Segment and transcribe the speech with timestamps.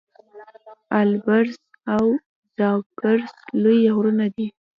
[0.99, 1.55] البرز
[1.95, 2.05] او
[2.57, 4.47] زاگرس لوی غرونه دي.